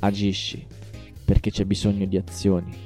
Agisci, 0.00 0.66
perché 1.24 1.52
c'è 1.52 1.64
bisogno 1.64 2.06
di 2.06 2.16
azioni, 2.16 2.76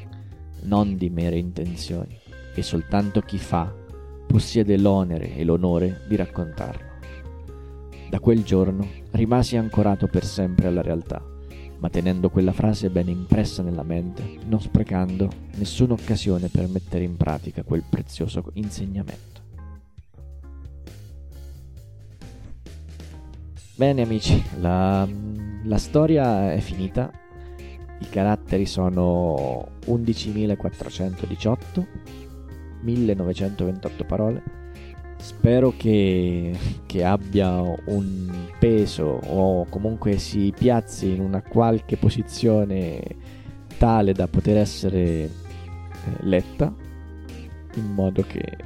non 0.64 0.96
di 0.96 1.08
mere 1.08 1.38
intenzioni, 1.38 2.14
e 2.54 2.60
soltanto 2.60 3.22
chi 3.22 3.38
fa 3.38 3.74
possiede 4.26 4.76
l'onere 4.76 5.34
e 5.34 5.44
l'onore 5.44 6.02
di 6.06 6.16
raccontarlo. 6.16 6.88
Da 8.10 8.20
quel 8.20 8.42
giorno 8.42 8.86
rimasi 9.12 9.56
ancorato 9.56 10.08
per 10.08 10.26
sempre 10.26 10.66
alla 10.66 10.82
realtà, 10.82 11.29
ma 11.80 11.90
tenendo 11.90 12.30
quella 12.30 12.52
frase 12.52 12.90
ben 12.90 13.08
impressa 13.08 13.62
nella 13.62 13.82
mente, 13.82 14.38
non 14.46 14.60
sprecando 14.60 15.30
nessuna 15.56 15.94
occasione 15.94 16.48
per 16.48 16.68
mettere 16.68 17.02
in 17.04 17.16
pratica 17.16 17.62
quel 17.62 17.82
prezioso 17.88 18.44
insegnamento. 18.52 19.40
Bene 23.74 24.02
amici, 24.02 24.44
la, 24.58 25.08
la 25.64 25.78
storia 25.78 26.52
è 26.52 26.60
finita, 26.60 27.10
i 27.98 28.08
caratteri 28.10 28.66
sono 28.66 29.78
11.418, 29.86 31.86
1928 32.82 34.04
parole. 34.04 34.59
Spero 35.20 35.74
che, 35.76 36.56
che, 36.86 37.04
abbia 37.04 37.60
un 37.60 38.48
peso 38.58 39.20
o 39.26 39.66
comunque 39.68 40.18
si 40.18 40.52
piazzi 40.56 41.10
in 41.10 41.20
una 41.20 41.42
qualche 41.42 41.96
posizione 41.98 43.02
tale 43.76 44.12
da 44.12 44.26
poter 44.26 44.56
essere 44.56 45.00
eh, 45.00 45.30
letta 46.20 46.72
in 47.74 47.92
modo 47.92 48.22
che, 48.22 48.56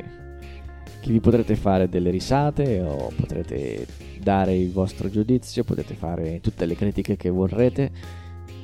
che 1.01 1.11
vi 1.11 1.21
potrete 1.21 1.57
fare 1.57 1.89
delle 1.89 2.11
risate 2.11 2.81
o 2.83 3.11
potrete 3.15 3.87
dare 4.21 4.57
il 4.57 4.71
vostro 4.71 5.11
giudizio, 5.11 5.65
potete 5.65 5.95
fare 5.95 6.41
tutte 6.41 6.67
le 6.67 6.77
critiche 6.77 7.17
che 7.17 7.31
vorrete. 7.31 7.91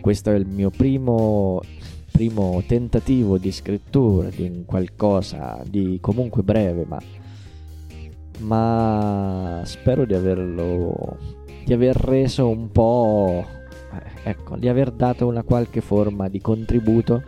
Questo 0.00 0.30
è 0.30 0.34
il 0.34 0.46
mio 0.46 0.70
primo, 0.70 1.60
primo 2.10 2.62
tentativo 2.66 3.36
di 3.36 3.52
scrittura 3.52 4.28
di 4.30 4.44
un 4.44 4.64
qualcosa 4.64 5.62
di 5.66 5.98
comunque 6.00 6.42
breve, 6.42 6.84
ma, 6.86 6.98
ma 8.40 9.62
spero 9.64 10.04
di 10.04 10.14
averlo 10.14 11.16
di 11.64 11.72
aver 11.72 11.96
reso 11.96 12.48
un 12.48 12.70
po' 12.72 13.44
ecco, 14.22 14.56
di 14.56 14.68
aver 14.68 14.90
dato 14.90 15.26
una 15.26 15.42
qualche 15.42 15.80
forma 15.80 16.28
di 16.28 16.40
contributo 16.40 17.22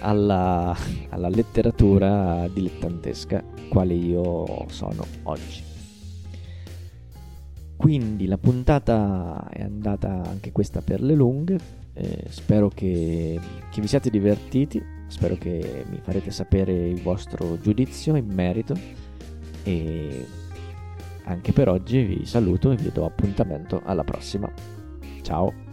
alla, 0.00 0.76
alla 1.10 1.28
letteratura 1.28 2.48
dilettantesca 2.52 3.42
quale 3.68 3.94
io 3.94 4.66
sono 4.68 5.04
oggi. 5.24 5.62
Quindi 7.76 8.26
la 8.26 8.38
puntata 8.38 9.48
è 9.50 9.62
andata 9.62 10.22
anche 10.24 10.52
questa 10.52 10.80
per 10.80 11.02
le 11.02 11.14
lunghe, 11.14 11.58
eh, 11.92 12.24
spero 12.28 12.68
che, 12.68 13.38
che 13.70 13.80
vi 13.80 13.86
siate 13.86 14.10
divertiti, 14.10 14.82
spero 15.08 15.36
che 15.36 15.84
mi 15.88 16.00
farete 16.02 16.30
sapere 16.30 16.88
il 16.88 17.02
vostro 17.02 17.58
giudizio 17.60 18.16
in 18.16 18.26
merito 18.26 18.74
e 19.64 20.26
anche 21.24 21.52
per 21.52 21.68
oggi 21.68 22.02
vi 22.02 22.26
saluto 22.26 22.70
e 22.70 22.76
vi 22.76 22.90
do 22.92 23.04
appuntamento 23.04 23.80
alla 23.84 24.04
prossima. 24.04 24.50
Ciao! 25.22 25.63